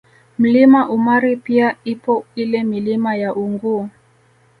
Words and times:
Mlima 0.39 0.89
Umari 0.89 1.35
pia 1.37 1.75
ipo 1.85 2.25
ile 2.35 2.63
Milima 2.63 3.15
ya 3.15 3.35
Unguu 3.35 3.89